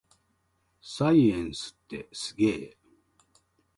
[0.81, 2.75] サイエンスってすげぇ